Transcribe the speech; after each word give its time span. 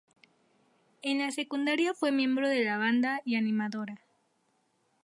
En 1.03 1.19
la 1.19 1.29
secundaria 1.29 1.93
fue 1.93 2.11
miembro 2.11 2.49
de 2.49 2.63
la 2.65 2.79
banda 2.79 3.21
y 3.23 3.35
animadora. 3.35 4.01